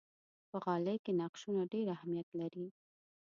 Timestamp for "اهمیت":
1.95-2.27